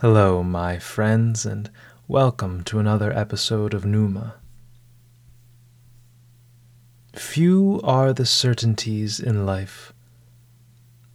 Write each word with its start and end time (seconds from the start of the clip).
Hello, 0.00 0.44
my 0.44 0.78
friends, 0.78 1.44
and 1.44 1.68
welcome 2.06 2.62
to 2.62 2.78
another 2.78 3.12
episode 3.12 3.74
of 3.74 3.84
Numa. 3.84 4.36
Few 7.16 7.80
are 7.82 8.12
the 8.12 8.24
certainties 8.24 9.18
in 9.18 9.44
life 9.44 9.92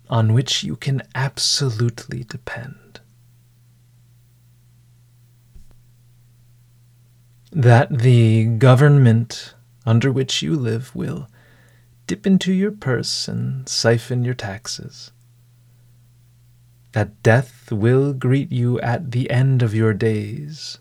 on 0.09 0.33
which 0.33 0.65
you 0.65 0.75
can 0.75 1.01
absolutely 1.15 2.25
depend. 2.25 2.99
That 7.53 7.99
the 7.99 8.47
government 8.47 9.53
under 9.85 10.11
which 10.11 10.41
you 10.41 10.57
live 10.57 10.93
will 10.93 11.29
dip 12.05 12.27
into 12.27 12.51
your 12.51 12.71
purse 12.71 13.29
and 13.29 13.69
siphon 13.69 14.25
your 14.25 14.33
taxes 14.33 15.12
that 16.93 17.21
death 17.23 17.71
will 17.71 18.13
greet 18.13 18.51
you 18.51 18.79
at 18.81 19.11
the 19.11 19.29
end 19.29 19.61
of 19.61 19.75
your 19.75 19.93
days, 19.93 20.79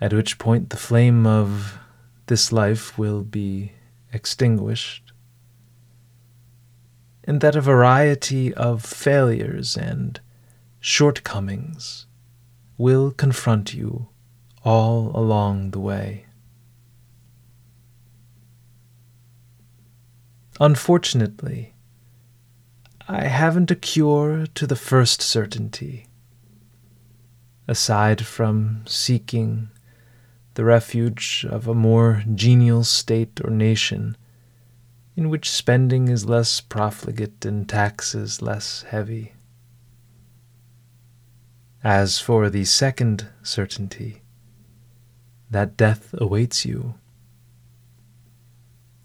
at 0.00 0.12
which 0.12 0.38
point 0.38 0.70
the 0.70 0.76
flame 0.76 1.26
of 1.26 1.78
this 2.26 2.52
life 2.52 2.98
will 2.98 3.22
be 3.22 3.72
extinguished, 4.12 5.12
and 7.24 7.40
that 7.40 7.56
a 7.56 7.60
variety 7.60 8.52
of 8.54 8.84
failures 8.84 9.76
and 9.76 10.20
shortcomings 10.80 12.06
will 12.76 13.10
confront 13.10 13.74
you 13.74 14.08
all 14.64 15.12
along 15.14 15.70
the 15.70 15.80
way. 15.80 16.26
Unfortunately, 20.60 21.74
I 23.10 23.24
haven't 23.24 23.70
a 23.70 23.74
cure 23.74 24.46
to 24.54 24.66
the 24.66 24.76
first 24.76 25.22
certainty. 25.22 26.08
Aside 27.66 28.26
from 28.26 28.82
seeking 28.86 29.70
the 30.52 30.64
refuge 30.64 31.46
of 31.48 31.66
a 31.66 31.74
more 31.74 32.22
genial 32.34 32.84
state 32.84 33.40
or 33.42 33.48
nation, 33.48 34.14
in 35.16 35.30
which 35.30 35.50
spending 35.50 36.08
is 36.08 36.26
less 36.26 36.60
profligate 36.60 37.46
and 37.46 37.66
taxes 37.66 38.42
less 38.42 38.82
heavy. 38.82 39.32
As 41.82 42.18
for 42.18 42.50
the 42.50 42.66
second 42.66 43.28
certainty, 43.42 44.20
that 45.50 45.78
death 45.78 46.14
awaits 46.18 46.66
you, 46.66 46.96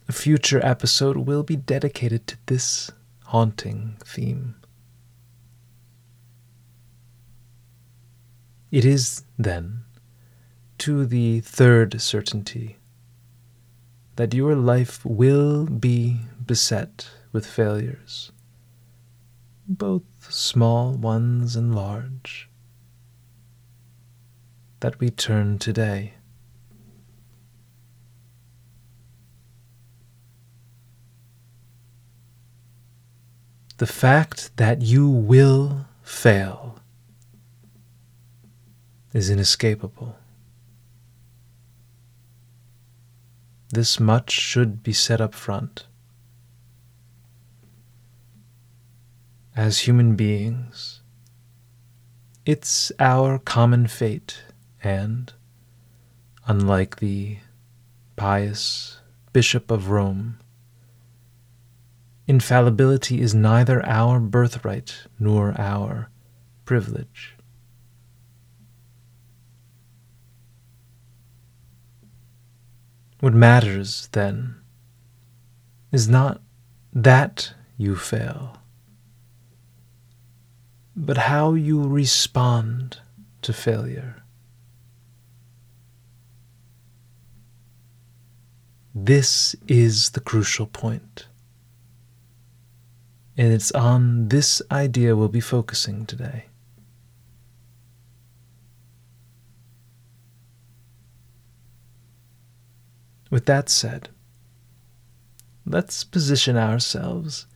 a 0.10 0.12
future 0.12 0.60
episode 0.62 1.16
will 1.16 1.44
be 1.44 1.56
dedicated 1.56 2.28
to 2.28 2.38
this 2.48 2.92
haunting 3.26 3.98
theme. 4.04 4.56
It 8.72 8.86
is, 8.86 9.24
then, 9.38 9.84
to 10.80 11.06
the 11.06 11.42
third 11.42 12.02
certainty 12.02 12.78
that 14.16 14.34
your 14.34 14.56
life 14.56 15.04
will 15.06 15.66
be 15.66 16.22
beset 16.46 17.10
with 17.32 17.46
failures, 17.46 18.32
both 19.68 20.04
small 20.30 20.94
ones 20.94 21.56
and 21.56 21.74
large, 21.74 22.50
that 24.82 25.00
we 25.00 25.10
turn 25.10 25.58
today. 25.58 26.14
The 33.78 33.88
fact 33.88 34.56
that 34.58 34.82
you 34.82 35.10
will 35.10 35.86
fail 36.04 36.80
is 39.14 39.30
inescapable. 39.30 40.16
This 43.70 44.00
much 44.00 44.32
should 44.32 44.84
be 44.84 44.94
set 44.94 45.20
up 45.20 45.34
front. 45.34 45.88
As 49.56 49.80
human 49.80 50.16
beings, 50.16 51.02
it's 52.46 52.92
our 53.00 53.40
common 53.40 53.88
fate, 53.88 54.44
and, 54.84 55.34
unlike 56.46 56.98
the 56.98 57.38
pious 58.16 59.00
Bishop 59.32 59.72
of 59.72 59.90
Rome, 59.90 60.40
Infallibility 62.28 63.20
is 63.20 63.36
neither 63.36 63.86
our 63.86 64.20
birthright 64.20 65.08
nor 65.20 65.54
our 65.60 66.10
privilege. 66.64 67.36
What 73.20 73.34
matters, 73.34 74.10
then, 74.12 74.56
is 75.92 76.08
not 76.08 76.42
that 76.94 77.54
you 77.78 77.96
fail, 77.96 78.58
but 80.96 81.18
how 81.18 81.54
you 81.54 81.82
respond 81.82 83.00
to 83.42 83.54
failure. 83.54 84.24
This 88.96 89.56
is 89.68 90.12
the 90.12 90.20
crucial 90.20 90.68
point. 90.68 91.28
And 93.36 93.52
it's 93.52 93.72
on 93.72 94.30
this 94.30 94.62
idea 94.72 95.16
we'll 95.16 95.28
be 95.28 95.42
focusing 95.42 96.06
today. 96.06 96.46
With 103.32 103.48
that 103.48 103.68
said, 103.68 104.10
let's 105.66 106.04
position 106.04 106.56
ourselves 106.56 107.48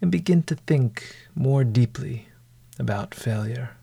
and 0.00 0.10
begin 0.10 0.42
to 0.44 0.54
think 0.54 1.14
more 1.34 1.64
deeply 1.64 2.28
about 2.78 3.14
failure. 3.14 3.76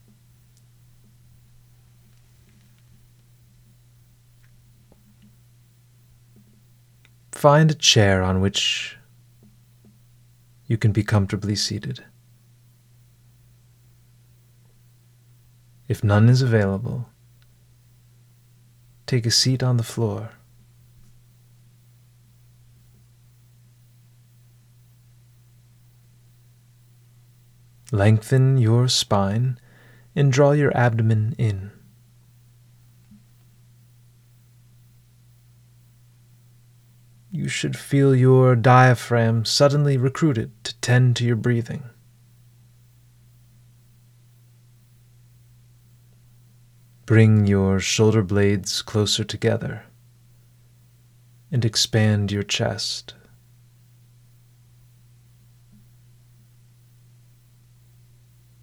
Find 7.32 7.70
a 7.70 7.76
chair 7.76 8.24
on 8.24 8.42
which 8.42 8.98
you 10.68 10.78
can 10.78 10.92
be 10.92 11.04
comfortably 11.04 11.56
seated. 11.56 12.04
If 15.88 16.04
none 16.04 16.30
is 16.30 16.42
available, 16.42 17.10
take 19.06 19.26
a 19.26 19.32
seat 19.32 19.62
on 19.62 19.78
the 19.78 19.84
floor. 19.84 20.32
Lengthen 27.92 28.58
your 28.58 28.88
spine 28.88 29.60
and 30.16 30.32
draw 30.32 30.52
your 30.52 30.76
abdomen 30.76 31.36
in. 31.38 31.72
You 37.36 37.50
should 37.50 37.78
feel 37.78 38.16
your 38.16 38.56
diaphragm 38.56 39.44
suddenly 39.44 39.98
recruited 39.98 40.52
to 40.64 40.74
tend 40.80 41.18
to 41.18 41.26
your 41.26 41.36
breathing. 41.36 41.84
Bring 47.06 47.46
your 47.46 47.80
shoulder 47.80 48.24
blades 48.24 48.82
closer 48.82 49.26
together 49.26 49.84
and 51.52 51.66
expand 51.66 52.32
your 52.32 52.42
chest. 52.42 53.14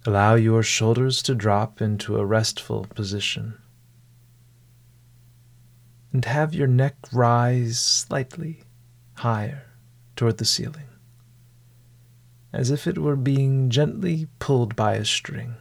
Allow 0.05 0.35
your 0.35 0.63
shoulders 0.63 1.21
to 1.23 1.35
drop 1.35 1.79
into 1.79 2.17
a 2.17 2.25
restful 2.25 2.87
position 2.95 3.62
and 6.13 6.25
have 6.25 6.53
your 6.53 6.67
neck 6.67 6.95
rise 7.11 7.79
slightly 7.79 8.61
higher 9.15 9.65
toward 10.15 10.37
the 10.37 10.45
ceiling, 10.45 10.87
as 12.53 12.69
if 12.69 12.85
it 12.85 12.99
were 12.99 13.15
being 13.15 13.71
gently 13.71 14.27
pulled 14.37 14.75
by 14.75 14.93
a 14.93 15.03
string. 15.03 15.55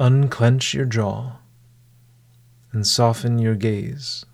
Unclench 0.00 0.74
your 0.74 0.86
jaw 0.86 1.36
and 2.72 2.86
soften 2.86 3.38
your 3.38 3.54
gaze. 3.54 4.24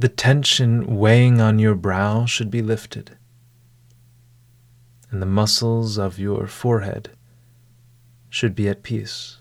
The 0.00 0.08
tension 0.08 0.96
weighing 0.96 1.42
on 1.42 1.58
your 1.58 1.74
brow 1.74 2.24
should 2.24 2.50
be 2.50 2.62
lifted. 2.62 3.18
and 5.10 5.20
the 5.20 5.26
muscles 5.26 5.98
of 5.98 6.18
your 6.18 6.46
forehead 6.46 7.10
should 8.28 8.54
be 8.54 8.68
at 8.68 8.82
peace. 8.82 9.38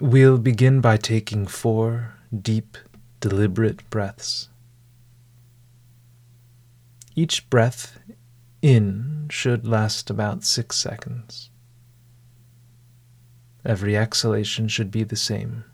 We'll 0.00 0.38
begin 0.38 0.80
by 0.80 0.96
taking 0.96 1.46
four 1.46 2.14
deep, 2.36 2.76
deliberate 3.20 3.88
breaths. 3.88 4.48
Each 7.14 7.48
breath 7.48 8.00
in 8.62 9.28
should 9.30 9.64
last 9.66 10.10
about 10.10 10.42
six 10.42 10.76
seconds. 10.76 11.51
Every 13.64 13.96
exhalation 13.96 14.66
should 14.66 14.90
be 14.90 15.04
the 15.04 15.16
same. 15.16 15.64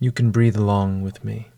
You 0.00 0.12
can 0.12 0.30
breathe 0.30 0.56
along 0.56 1.02
with 1.02 1.22
me. 1.22 1.52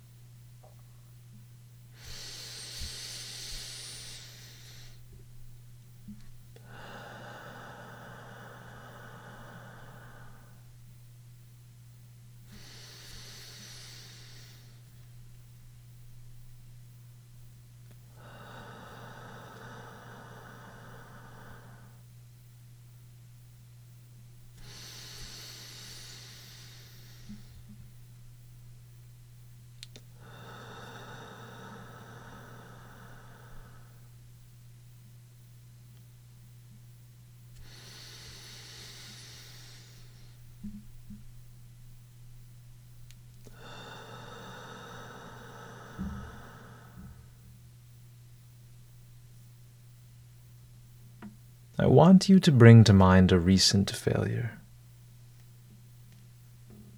I 51.77 51.84
want 51.95 52.29
you 52.29 52.41
to 52.41 52.51
bring 52.51 52.83
to 52.83 52.93
mind 52.93 53.31
a 53.31 53.39
recent 53.39 53.89
failure. 53.89 54.59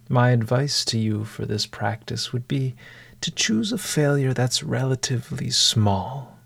My 0.09 0.31
advice 0.31 0.87
to 0.87 0.99
you 0.99 1.25
for 1.25 1.45
this 1.45 1.67
practice 1.67 2.33
would 2.33 2.49
be 2.49 2.75
to 3.21 3.31
choose 3.31 3.73
a 3.73 3.79
failure 3.79 4.33
that's 4.33 4.63
relatively 4.63 5.51
small, 5.51 6.39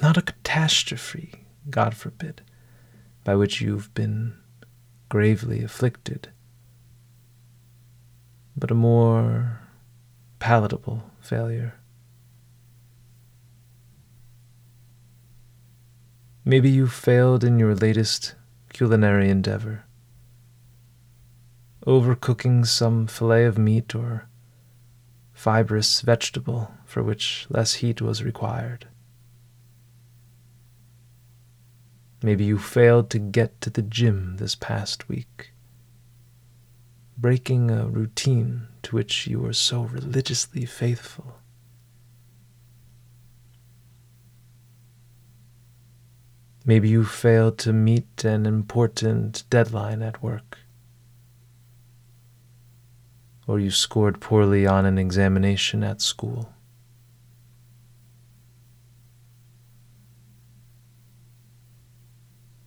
not 0.00 0.16
a 0.16 0.22
catastrophe, 0.22 1.44
God 1.68 1.94
forbid, 1.94 2.40
by 3.22 3.34
which 3.34 3.60
you've 3.60 3.92
been 3.92 4.34
gravely 5.10 5.62
afflicted, 5.62 6.30
but 8.56 8.70
a 8.70 8.74
more 8.74 9.60
palatable 10.38 11.02
failure. 11.20 11.79
Maybe 16.50 16.68
you 16.68 16.88
failed 16.88 17.44
in 17.44 17.60
your 17.60 17.76
latest 17.76 18.34
culinary 18.72 19.30
endeavor, 19.30 19.84
overcooking 21.86 22.66
some 22.66 23.06
fillet 23.06 23.44
of 23.44 23.56
meat 23.56 23.94
or 23.94 24.28
fibrous 25.32 26.00
vegetable 26.00 26.72
for 26.84 27.04
which 27.04 27.46
less 27.50 27.74
heat 27.74 28.02
was 28.02 28.24
required. 28.24 28.88
Maybe 32.20 32.46
you 32.46 32.58
failed 32.58 33.10
to 33.10 33.20
get 33.20 33.60
to 33.60 33.70
the 33.70 33.82
gym 33.82 34.38
this 34.38 34.56
past 34.56 35.08
week, 35.08 35.52
breaking 37.16 37.70
a 37.70 37.86
routine 37.86 38.66
to 38.82 38.96
which 38.96 39.28
you 39.28 39.38
were 39.38 39.52
so 39.52 39.82
religiously 39.82 40.64
faithful. 40.64 41.36
Maybe 46.64 46.88
you 46.90 47.04
failed 47.04 47.58
to 47.58 47.72
meet 47.72 48.24
an 48.24 48.44
important 48.44 49.44
deadline 49.48 50.02
at 50.02 50.22
work. 50.22 50.58
Or 53.46 53.58
you 53.58 53.70
scored 53.70 54.20
poorly 54.20 54.66
on 54.66 54.84
an 54.84 54.98
examination 54.98 55.82
at 55.82 56.02
school. 56.02 56.52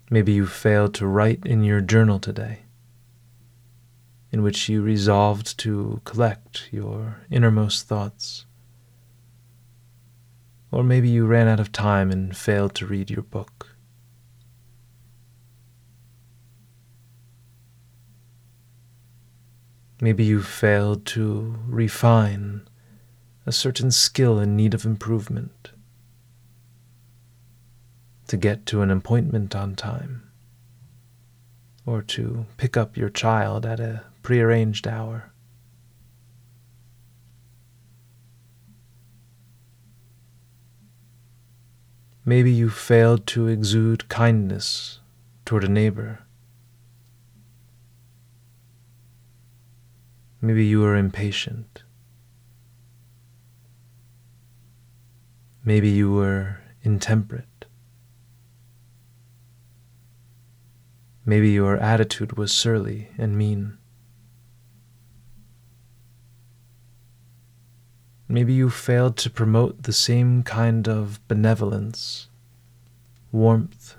Maybe 0.09 0.33
you 0.33 0.45
failed 0.45 0.93
to 0.95 1.07
write 1.07 1.45
in 1.45 1.63
your 1.63 1.81
journal 1.81 2.19
today, 2.19 2.59
in 4.31 4.43
which 4.43 4.69
you 4.69 4.81
resolved 4.81 5.57
to 5.59 6.01
collect 6.03 6.67
your 6.71 7.21
innermost 7.31 7.87
thoughts. 7.87 8.45
Or 10.71 10.83
maybe 10.83 11.09
you 11.09 11.25
ran 11.25 11.47
out 11.47 11.59
of 11.59 11.71
time 11.71 12.11
and 12.11 12.35
failed 12.35 12.75
to 12.75 12.85
read 12.85 13.09
your 13.09 13.23
book. 13.23 13.72
Maybe 20.03 20.25
you 20.25 20.41
failed 20.41 21.05
to 21.15 21.55
refine 21.65 22.67
a 23.45 23.53
certain 23.53 23.89
skill 23.89 24.38
in 24.38 24.53
need 24.53 24.73
of 24.73 24.83
improvement, 24.83 25.71
to 28.27 28.35
get 28.35 28.65
to 28.65 28.81
an 28.81 28.91
appointment 28.91 29.55
on 29.55 29.75
time, 29.75 30.29
or 31.85 32.01
to 32.01 32.47
pick 32.57 32.75
up 32.75 32.97
your 32.97 33.07
child 33.07 33.65
at 33.65 33.79
a 33.79 34.03
prearranged 34.23 34.89
hour. 34.89 35.31
Maybe 42.25 42.51
you 42.51 42.69
failed 42.69 43.25
to 43.27 43.47
exude 43.47 44.09
kindness 44.09 45.00
toward 45.45 45.63
a 45.63 45.69
neighbor 45.69 46.23
Maybe 50.45 50.65
you 50.65 50.81
were 50.81 50.97
impatient. 50.97 51.83
Maybe 55.63 55.88
you 55.88 56.12
were 56.12 56.59
intemperate. 56.81 57.63
Maybe 61.25 61.51
your 61.51 61.77
attitude 61.77 62.38
was 62.38 62.51
surly 62.51 63.07
and 63.17 63.38
mean. 63.38 63.77
Maybe 68.27 68.51
you 68.51 68.69
failed 68.69 69.15
to 69.19 69.29
promote 69.29 69.83
the 69.83 69.93
same 69.93 70.43
kind 70.43 70.89
of 70.89 71.25
benevolence, 71.29 72.27
warmth, 73.31 73.95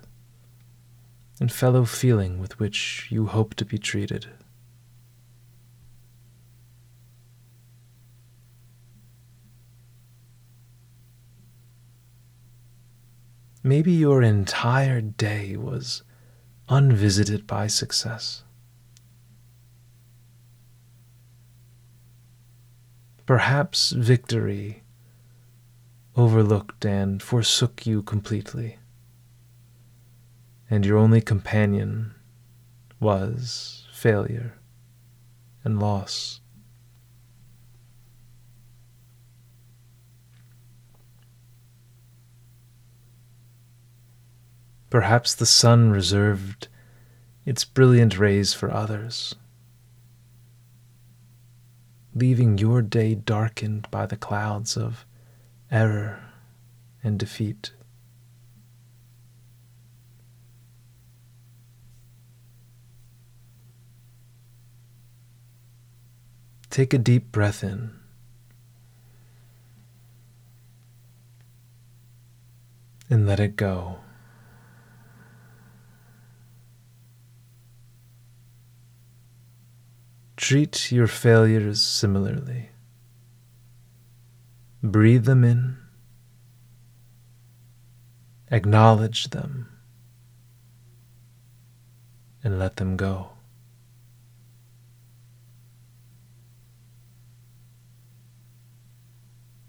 and 1.41 1.51
fellow 1.51 1.87
feeling 1.87 2.39
with 2.39 2.59
which 2.59 3.07
you 3.09 3.29
hope 3.29 3.55
to 3.55 3.65
be 3.65 3.79
treated. 3.79 4.27
Maybe 13.67 13.93
your 13.93 14.23
entire 14.23 15.01
day 15.01 15.57
was 15.57 16.03
unvisited 16.69 17.47
by 17.47 17.67
success. 17.67 18.43
Perhaps 23.25 23.93
victory 23.93 24.83
overlooked 26.15 26.85
and 26.85 27.23
forsook 27.23 27.87
you 27.87 28.03
completely, 28.03 28.77
and 30.69 30.85
your 30.85 30.99
only 30.99 31.23
companion 31.23 32.15
was 33.01 33.87
failure 33.95 34.59
and 35.65 35.81
loss. 35.81 36.43
Perhaps 44.95 45.35
the 45.35 45.45
sun 45.45 45.91
reserved 45.91 46.69
its 47.45 47.65
brilliant 47.65 48.17
rays 48.17 48.55
for 48.55 48.71
others, 48.71 49.35
leaving 52.15 52.59
your 52.59 52.81
day 52.81 53.17
darkened 53.17 53.91
by 53.91 54.07
the 54.07 54.17
clouds 54.17 54.77
of 54.77 55.05
error 55.69 56.23
and 57.03 57.19
defeat. 57.19 57.73
Take 66.71 66.95
a 66.95 66.99
deep 66.99 67.33
breath 67.33 67.65
in. 67.65 67.99
And 73.11 73.27
let 73.27 73.41
it 73.41 73.57
go. 73.57 73.99
Treat 80.47 80.93
your 80.93 81.07
failures 81.07 81.81
similarly. 81.81 82.69
Breathe 84.83 85.25
them 85.25 85.43
in. 85.43 85.79
Acknowledge 88.51 89.31
them. 89.31 89.71
And 92.43 92.59
let 92.59 92.77
them 92.77 92.99
go. 92.99 93.31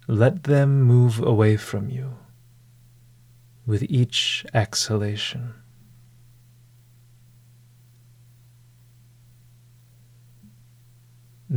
Let 0.08 0.44
them 0.44 0.82
move 0.82 1.22
away 1.22 1.56
from 1.56 1.90
you 1.90 2.18
with 3.66 3.84
each 3.84 4.46
exhalation. 4.54 5.54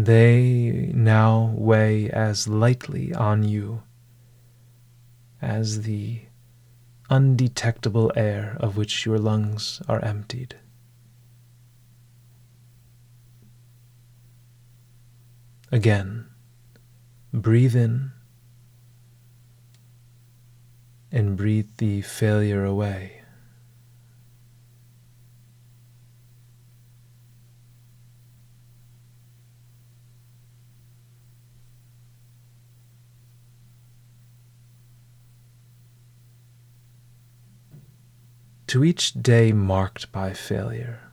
They 0.01 0.93
now 0.95 1.55
weigh 1.57 2.09
as 2.09 2.47
lightly 2.47 3.13
on 3.13 3.43
you 3.43 3.83
as 5.43 5.83
the 5.83 6.21
undetectable 7.11 8.13
air 8.15 8.57
of 8.61 8.77
which 8.77 9.05
your 9.05 9.19
lungs 9.19 9.83
are 9.89 9.99
emptied. 10.05 10.55
Again, 15.73 16.27
breathe 17.33 17.75
in 17.75 18.13
and 21.11 21.37
breathe 21.37 21.71
the 21.79 22.03
failure 22.03 22.65
away. 22.65 23.18
To 38.69 38.85
each 38.85 39.15
day 39.15 39.53
marked 39.53 40.13
by 40.13 40.35
failure, 40.35 41.11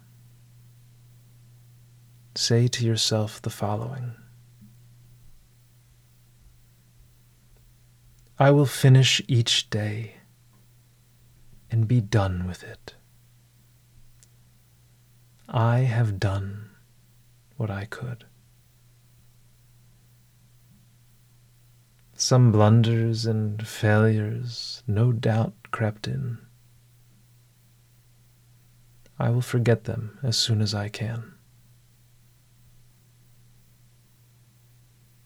say 2.35 2.67
to 2.67 2.85
yourself 2.85 3.41
the 3.41 3.49
following 3.49 4.11
I 8.37 8.51
will 8.51 8.65
finish 8.65 9.21
each 9.29 9.69
day 9.69 10.15
and 11.71 11.87
be 11.87 12.01
done 12.01 12.45
with 12.45 12.61
it. 12.61 12.95
I 15.47 15.79
have 15.79 16.19
done 16.19 16.71
what 17.55 17.71
I 17.71 17.85
could. 17.85 18.25
Some 22.17 22.51
blunders 22.51 23.25
and 23.25 23.65
failures 23.65 24.83
no 24.85 25.13
doubt 25.13 25.53
crept 25.71 26.05
in. 26.09 26.44
I 29.17 29.29
will 29.29 29.41
forget 29.41 29.85
them 29.85 30.19
as 30.23 30.37
soon 30.37 30.61
as 30.61 30.73
I 30.73 30.89
can. 30.89 31.33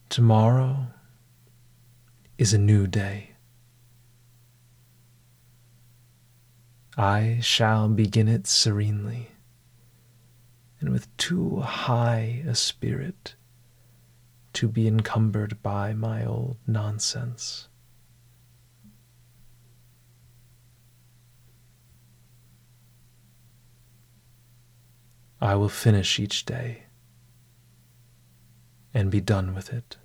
Tomorrow 0.08 0.86
is 2.38 2.52
a 2.52 2.58
new 2.58 2.86
day. 2.86 3.32
I 6.96 7.38
shall 7.40 7.88
begin 7.88 8.28
it 8.28 8.46
serenely 8.46 9.30
and 10.80 10.90
with 10.90 11.14
too 11.16 11.60
high 11.60 12.42
a 12.46 12.54
spirit 12.54 13.34
to 14.54 14.68
be 14.68 14.86
encumbered 14.86 15.62
by 15.62 15.92
my 15.92 16.24
old 16.24 16.56
nonsense. 16.66 17.69
I 25.40 25.54
will 25.54 25.68
finish 25.68 26.18
each 26.18 26.44
day 26.44 26.84
and 28.92 29.10
be 29.10 29.20
done 29.20 29.54
with 29.54 29.72
it. 29.72 29.96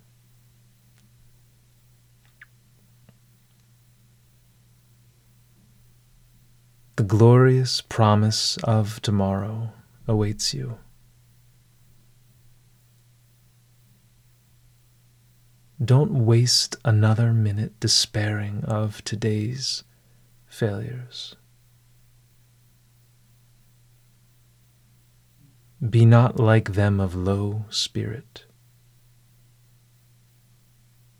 The 6.96 7.02
glorious 7.02 7.82
promise 7.82 8.56
of 8.64 9.02
tomorrow 9.02 9.72
awaits 10.08 10.54
you. 10.54 10.78
Don't 15.84 16.24
waste 16.24 16.76
another 16.86 17.34
minute 17.34 17.78
despairing 17.80 18.64
of 18.64 19.04
today's 19.04 19.84
failures. 20.46 21.36
Be 25.80 26.06
not 26.06 26.40
like 26.40 26.72
them 26.72 27.00
of 27.00 27.14
low 27.14 27.66
spirit, 27.68 28.46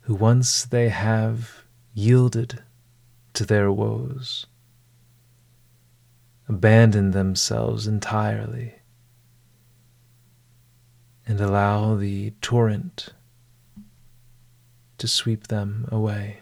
who 0.01 0.15
once 0.15 0.65
they 0.65 0.89
have 0.89 1.63
yielded 1.93 2.63
to 3.33 3.45
their 3.45 3.71
woes, 3.71 4.47
abandon 6.47 7.11
themselves 7.11 7.85
entirely, 7.85 8.75
and 11.27 11.39
allow 11.39 11.95
the 11.95 12.31
torrent 12.41 13.09
to 14.97 15.07
sweep 15.07 15.47
them 15.47 15.87
away. 15.91 16.39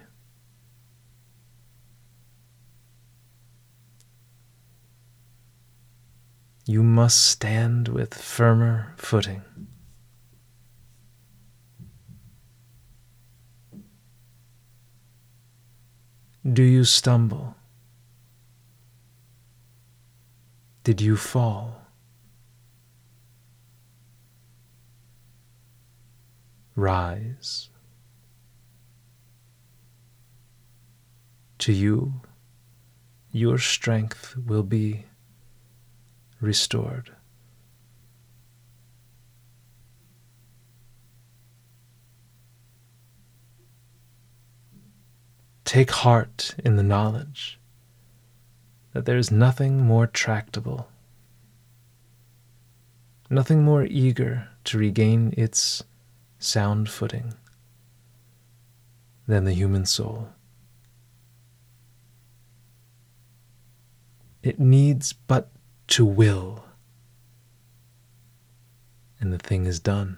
You 6.65 6.81
must 6.81 7.23
stand 7.23 7.87
with 7.87 8.13
firmer 8.13 8.93
footing. 8.97 9.43
Do 16.51 16.63
you 16.63 16.83
stumble? 16.83 17.55
Did 20.83 21.01
you 21.01 21.17
fall? 21.17 21.81
Rise. 26.75 27.69
To 31.59 31.71
you, 31.73 32.21
your 33.31 33.57
strength 33.57 34.35
will 34.37 34.61
be 34.61 35.05
restored. 36.39 37.11
Take 45.63 45.91
heart 45.91 46.55
in 46.63 46.75
the 46.75 46.83
knowledge 46.83 47.59
that 48.93 49.05
there 49.05 49.17
is 49.17 49.31
nothing 49.31 49.83
more 49.83 50.07
tractable, 50.07 50.87
nothing 53.29 53.63
more 53.63 53.83
eager 53.83 54.47
to 54.65 54.77
regain 54.77 55.33
its 55.35 55.83
sound 56.39 56.89
footing 56.89 57.33
than 59.27 59.43
the 59.43 59.53
human 59.53 59.85
soul. 59.85 60.29
It 64.43 64.59
needs 64.59 65.11
but 65.11 65.49
to 65.87 66.05
will, 66.05 66.65
and 69.19 69.31
the 69.31 69.37
thing 69.37 69.65
is 69.65 69.79
done. 69.79 70.17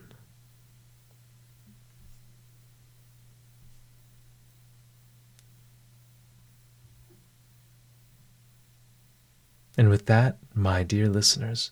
And 9.78 9.90
with 9.90 10.08
that, 10.08 10.40
my 10.56 10.82
dear 10.82 11.08
listeners, 11.08 11.72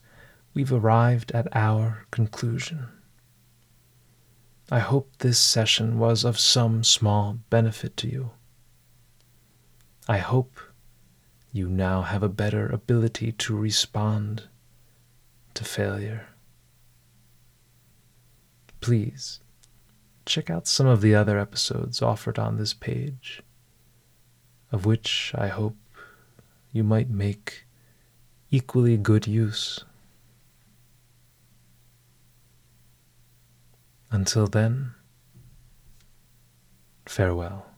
we've 0.54 0.72
arrived 0.72 1.32
at 1.32 1.48
our 1.56 2.06
conclusion. 2.12 2.88
I 4.72 4.80
hope 4.80 5.12
this 5.18 5.40
session 5.40 5.98
was 5.98 6.24
of 6.24 6.40
some 6.40 6.84
small 6.84 7.40
benefit 7.50 7.98
to 7.98 8.08
you. 8.08 8.32
I 10.08 10.20
hope 10.20 10.60
you 11.56 11.70
now 11.70 12.02
have 12.02 12.22
a 12.22 12.28
better 12.28 12.68
ability 12.68 13.32
to 13.32 13.56
respond 13.56 14.44
to 15.54 15.64
failure. 15.64 16.28
Please 18.82 19.40
check 20.26 20.50
out 20.50 20.68
some 20.68 20.86
of 20.86 21.00
the 21.00 21.16
other 21.16 21.40
episodes 21.40 22.02
offered 22.02 22.38
on 22.38 22.58
this 22.58 22.74
page, 22.74 23.42
of 24.74 24.86
which 24.86 25.32
I 25.34 25.48
hope 25.48 25.78
you 26.74 26.84
might 26.84 27.10
make 27.10 27.66
equally 28.52 28.98
good 28.98 29.26
use. 29.26 29.86
Until 34.12 34.48
then, 34.48 34.94
farewell. 37.06 37.75